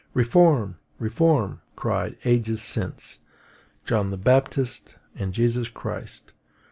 [0.15, 1.61] Reform, reform!
[1.75, 3.19] cried, ages since,
[3.85, 6.31] John the Baptist and Jesus Christ.